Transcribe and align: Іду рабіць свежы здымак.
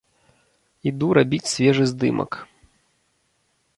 Іду 0.91 1.09
рабіць 1.17 1.51
свежы 1.53 1.85
здымак. 1.93 2.31